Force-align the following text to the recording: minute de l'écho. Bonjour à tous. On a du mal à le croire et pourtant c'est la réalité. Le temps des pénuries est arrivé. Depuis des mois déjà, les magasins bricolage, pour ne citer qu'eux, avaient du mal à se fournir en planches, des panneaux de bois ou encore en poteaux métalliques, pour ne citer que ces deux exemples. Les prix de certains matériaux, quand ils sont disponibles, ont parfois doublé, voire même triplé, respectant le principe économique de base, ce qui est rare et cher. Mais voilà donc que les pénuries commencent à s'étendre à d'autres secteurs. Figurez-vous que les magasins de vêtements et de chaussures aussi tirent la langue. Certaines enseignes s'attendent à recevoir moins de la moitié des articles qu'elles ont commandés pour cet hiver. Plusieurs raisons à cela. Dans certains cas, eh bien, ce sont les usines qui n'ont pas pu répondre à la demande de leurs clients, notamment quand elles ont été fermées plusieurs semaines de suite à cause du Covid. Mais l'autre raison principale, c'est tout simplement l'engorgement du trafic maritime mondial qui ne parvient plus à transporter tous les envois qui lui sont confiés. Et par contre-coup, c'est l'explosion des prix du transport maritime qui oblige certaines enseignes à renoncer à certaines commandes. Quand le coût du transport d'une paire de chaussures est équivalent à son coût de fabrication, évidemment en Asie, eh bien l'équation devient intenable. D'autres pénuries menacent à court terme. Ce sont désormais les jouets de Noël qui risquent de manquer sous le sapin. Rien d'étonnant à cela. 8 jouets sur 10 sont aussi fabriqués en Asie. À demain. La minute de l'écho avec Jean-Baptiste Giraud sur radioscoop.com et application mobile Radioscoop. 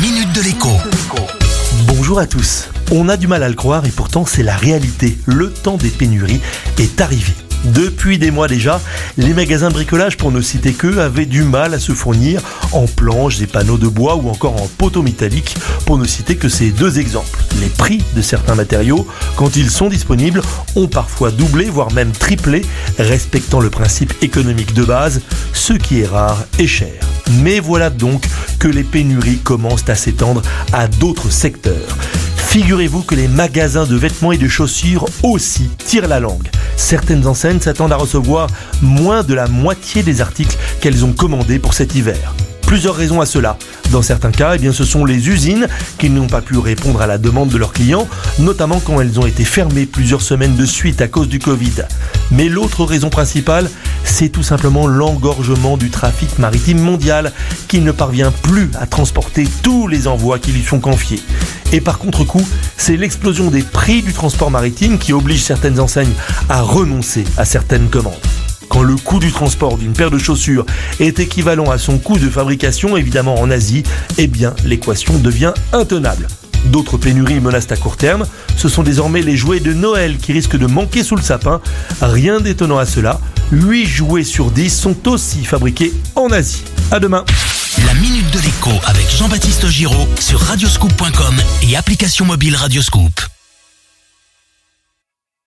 minute 0.00 0.32
de 0.32 0.42
l'écho. 0.42 0.68
Bonjour 1.88 2.20
à 2.20 2.26
tous. 2.26 2.68
On 2.92 3.08
a 3.08 3.16
du 3.16 3.26
mal 3.26 3.42
à 3.42 3.48
le 3.48 3.54
croire 3.54 3.84
et 3.84 3.90
pourtant 3.90 4.24
c'est 4.24 4.44
la 4.44 4.56
réalité. 4.56 5.18
Le 5.26 5.52
temps 5.52 5.76
des 5.76 5.88
pénuries 5.88 6.40
est 6.78 7.00
arrivé. 7.00 7.32
Depuis 7.64 8.18
des 8.18 8.30
mois 8.30 8.46
déjà, 8.46 8.80
les 9.16 9.34
magasins 9.34 9.70
bricolage, 9.70 10.16
pour 10.16 10.30
ne 10.30 10.40
citer 10.40 10.72
qu'eux, 10.72 11.00
avaient 11.00 11.26
du 11.26 11.42
mal 11.42 11.74
à 11.74 11.80
se 11.80 11.90
fournir 11.90 12.40
en 12.70 12.86
planches, 12.86 13.38
des 13.38 13.48
panneaux 13.48 13.78
de 13.78 13.88
bois 13.88 14.14
ou 14.14 14.28
encore 14.28 14.62
en 14.62 14.68
poteaux 14.78 15.02
métalliques, 15.02 15.56
pour 15.84 15.98
ne 15.98 16.06
citer 16.06 16.36
que 16.36 16.48
ces 16.48 16.70
deux 16.70 17.00
exemples. 17.00 17.40
Les 17.60 17.68
prix 17.68 18.00
de 18.14 18.22
certains 18.22 18.54
matériaux, 18.54 19.04
quand 19.36 19.56
ils 19.56 19.70
sont 19.70 19.88
disponibles, 19.88 20.42
ont 20.76 20.86
parfois 20.86 21.32
doublé, 21.32 21.64
voire 21.64 21.92
même 21.92 22.12
triplé, 22.12 22.62
respectant 22.98 23.58
le 23.58 23.70
principe 23.70 24.14
économique 24.22 24.74
de 24.74 24.84
base, 24.84 25.22
ce 25.52 25.72
qui 25.72 26.00
est 26.00 26.06
rare 26.06 26.44
et 26.60 26.68
cher. 26.68 27.00
Mais 27.30 27.60
voilà 27.60 27.90
donc 27.90 28.24
que 28.58 28.68
les 28.68 28.84
pénuries 28.84 29.38
commencent 29.38 29.88
à 29.88 29.94
s'étendre 29.94 30.42
à 30.72 30.88
d'autres 30.88 31.30
secteurs. 31.30 31.96
Figurez-vous 32.36 33.02
que 33.02 33.14
les 33.14 33.28
magasins 33.28 33.84
de 33.84 33.96
vêtements 33.96 34.32
et 34.32 34.38
de 34.38 34.48
chaussures 34.48 35.06
aussi 35.22 35.68
tirent 35.76 36.08
la 36.08 36.20
langue. 36.20 36.48
Certaines 36.76 37.26
enseignes 37.26 37.60
s'attendent 37.60 37.92
à 37.92 37.96
recevoir 37.96 38.48
moins 38.80 39.22
de 39.22 39.34
la 39.34 39.48
moitié 39.48 40.02
des 40.02 40.20
articles 40.20 40.56
qu'elles 40.80 41.04
ont 41.04 41.12
commandés 41.12 41.58
pour 41.58 41.74
cet 41.74 41.94
hiver. 41.94 42.34
Plusieurs 42.68 42.96
raisons 42.96 43.22
à 43.22 43.24
cela. 43.24 43.56
Dans 43.92 44.02
certains 44.02 44.30
cas, 44.30 44.52
eh 44.54 44.58
bien, 44.58 44.72
ce 44.74 44.84
sont 44.84 45.06
les 45.06 45.30
usines 45.30 45.66
qui 45.96 46.10
n'ont 46.10 46.26
pas 46.26 46.42
pu 46.42 46.58
répondre 46.58 47.00
à 47.00 47.06
la 47.06 47.16
demande 47.16 47.48
de 47.48 47.56
leurs 47.56 47.72
clients, 47.72 48.06
notamment 48.38 48.78
quand 48.78 49.00
elles 49.00 49.18
ont 49.18 49.24
été 49.24 49.42
fermées 49.46 49.86
plusieurs 49.86 50.20
semaines 50.20 50.54
de 50.54 50.66
suite 50.66 51.00
à 51.00 51.08
cause 51.08 51.28
du 51.28 51.38
Covid. 51.38 51.86
Mais 52.30 52.50
l'autre 52.50 52.84
raison 52.84 53.08
principale, 53.08 53.70
c'est 54.04 54.28
tout 54.28 54.42
simplement 54.42 54.86
l'engorgement 54.86 55.78
du 55.78 55.88
trafic 55.88 56.38
maritime 56.38 56.78
mondial 56.78 57.32
qui 57.68 57.80
ne 57.80 57.90
parvient 57.90 58.32
plus 58.42 58.68
à 58.78 58.86
transporter 58.86 59.48
tous 59.62 59.88
les 59.88 60.06
envois 60.06 60.38
qui 60.38 60.52
lui 60.52 60.62
sont 60.62 60.78
confiés. 60.78 61.22
Et 61.72 61.80
par 61.80 61.98
contre-coup, 61.98 62.46
c'est 62.76 62.98
l'explosion 62.98 63.50
des 63.50 63.62
prix 63.62 64.02
du 64.02 64.12
transport 64.12 64.50
maritime 64.50 64.98
qui 64.98 65.14
oblige 65.14 65.42
certaines 65.42 65.80
enseignes 65.80 66.12
à 66.50 66.60
renoncer 66.60 67.24
à 67.38 67.46
certaines 67.46 67.88
commandes. 67.88 68.12
Quand 68.78 68.84
le 68.84 68.94
coût 68.94 69.18
du 69.18 69.32
transport 69.32 69.76
d'une 69.76 69.92
paire 69.92 70.12
de 70.12 70.18
chaussures 70.18 70.64
est 71.00 71.18
équivalent 71.18 71.68
à 71.68 71.78
son 71.78 71.98
coût 71.98 72.16
de 72.16 72.30
fabrication, 72.30 72.96
évidemment 72.96 73.34
en 73.40 73.50
Asie, 73.50 73.82
eh 74.18 74.28
bien 74.28 74.54
l'équation 74.64 75.18
devient 75.18 75.52
intenable. 75.72 76.28
D'autres 76.66 76.96
pénuries 76.96 77.40
menacent 77.40 77.72
à 77.72 77.76
court 77.76 77.96
terme. 77.96 78.24
Ce 78.56 78.68
sont 78.68 78.84
désormais 78.84 79.22
les 79.22 79.36
jouets 79.36 79.58
de 79.58 79.72
Noël 79.72 80.16
qui 80.18 80.32
risquent 80.32 80.56
de 80.56 80.68
manquer 80.68 81.02
sous 81.02 81.16
le 81.16 81.22
sapin. 81.22 81.60
Rien 82.00 82.40
d'étonnant 82.40 82.78
à 82.78 82.86
cela. 82.86 83.18
8 83.50 83.84
jouets 83.84 84.22
sur 84.22 84.52
10 84.52 84.70
sont 84.70 85.08
aussi 85.08 85.44
fabriqués 85.44 85.92
en 86.14 86.30
Asie. 86.30 86.62
À 86.92 87.00
demain. 87.00 87.24
La 87.84 87.94
minute 87.94 88.30
de 88.30 88.38
l'écho 88.38 88.70
avec 88.86 89.10
Jean-Baptiste 89.10 89.66
Giraud 89.66 90.06
sur 90.20 90.38
radioscoop.com 90.38 91.34
et 91.68 91.76
application 91.76 92.26
mobile 92.26 92.54
Radioscoop. 92.54 93.37